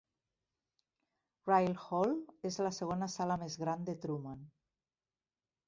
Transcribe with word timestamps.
Ryle 1.49 1.75
Hall 1.83 2.15
és 2.51 2.59
la 2.69 2.73
segona 2.79 3.11
sala 3.19 3.39
més 3.45 3.61
gran 3.67 3.87
de 3.91 3.99
Truman. 4.07 4.43